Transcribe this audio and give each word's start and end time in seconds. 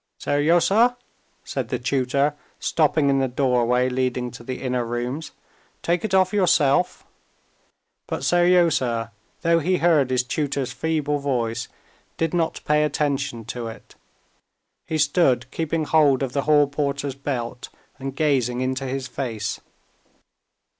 "Seryozha!" 0.17 0.97
said 1.43 1.69
the 1.69 1.77
tutor, 1.77 2.33
stopping 2.59 3.11
in 3.11 3.19
the 3.19 3.27
doorway 3.27 3.87
leading 3.87 4.31
to 4.31 4.43
the 4.43 4.59
inner 4.63 4.83
rooms. 4.83 5.29
"Take 5.83 6.03
it 6.03 6.15
off 6.15 6.33
yourself." 6.33 7.05
But 8.07 8.23
Seryozha, 8.23 9.11
though 9.43 9.59
he 9.59 9.77
heard 9.77 10.09
his 10.09 10.23
tutor's 10.23 10.71
feeble 10.73 11.19
voice, 11.19 11.67
did 12.17 12.33
not 12.33 12.61
pay 12.65 12.83
attention 12.83 13.45
to 13.53 13.67
it. 13.67 13.93
He 14.87 14.97
stood 14.97 15.45
keeping 15.51 15.85
hold 15.85 16.23
of 16.23 16.33
the 16.33 16.41
hall 16.45 16.65
porter's 16.65 17.13
belt, 17.13 17.69
and 17.99 18.15
gazing 18.15 18.61
into 18.61 18.85
his 18.87 19.07
face. 19.07 19.59